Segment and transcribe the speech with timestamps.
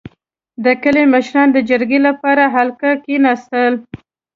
[0.63, 3.73] •د کلي مشران د جرګې لپاره حلقه کښېناستل.